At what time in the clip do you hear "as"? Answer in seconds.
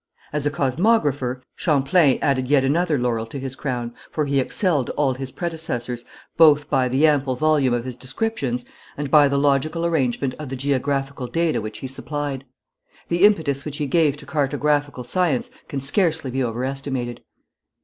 0.33-0.47